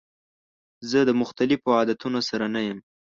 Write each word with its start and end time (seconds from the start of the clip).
زه 0.89 0.99
د 1.07 1.11
مختلفو 1.21 1.69
عادتونو 1.79 2.19
سره 2.29 2.45
نه 2.55 2.61
یم. 2.67 2.79